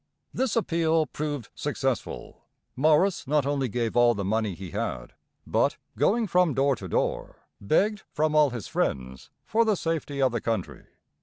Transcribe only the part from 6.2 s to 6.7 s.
from